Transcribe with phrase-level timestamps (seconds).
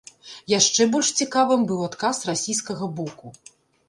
[0.51, 3.27] Яшчэ больш цікавым быў адказ расійскага боку.